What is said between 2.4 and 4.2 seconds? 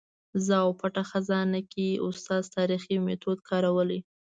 تاریخي میتود کارولی.